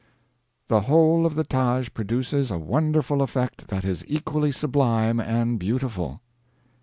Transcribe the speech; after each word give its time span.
"The 0.67 0.81
whole 0.81 1.27
of 1.27 1.35
the 1.35 1.43
Taj 1.43 1.89
produces 1.93 2.49
a 2.49 2.57
wonderful 2.57 3.21
effect 3.21 3.67
that 3.67 3.85
is 3.85 4.03
equally 4.07 4.51
sublime 4.51 5.19
and 5.19 5.59
beautiful." 5.59 6.21